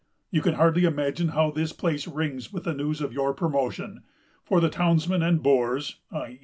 "You 0.31 0.41
can 0.41 0.55
hardly 0.55 0.83
imagine 0.85 1.27
how 1.27 1.51
this 1.51 1.73
place 1.73 2.07
rings 2.07 2.51
with 2.51 2.63
the 2.63 2.73
news 2.73 3.01
of 3.01 3.13
your 3.13 3.35
promotion, 3.35 4.01
for 4.43 4.59
the 4.59 4.67
townsmen 4.67 5.21
and 5.21 5.43
boors 5.43 5.97
(_i. 6.11 6.39